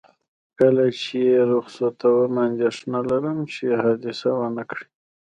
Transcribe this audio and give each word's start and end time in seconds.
کله 0.59 0.85
چې 0.99 1.15
یې 1.29 1.37
رخصتوم، 1.53 2.33
اندېښنه 2.47 2.99
لرم 3.09 3.37
چې 3.53 3.65
حادثه 3.81 4.29
ونه 4.39 4.63
کړي. 4.69 4.85